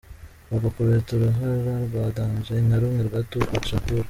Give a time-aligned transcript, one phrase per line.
[0.49, 3.99] Bagukubita uruhara rwa ’danger’ nka rumwe rwa Tupac Shakur.